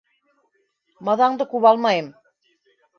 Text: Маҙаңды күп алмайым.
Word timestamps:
Маҙаңды 1.11 1.49
күп 1.55 1.71
алмайым. 1.75 2.13